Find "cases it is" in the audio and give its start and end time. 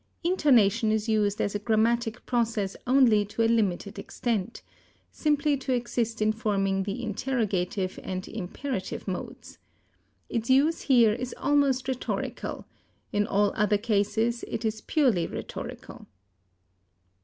13.77-14.81